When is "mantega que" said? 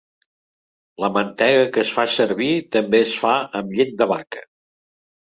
1.17-1.81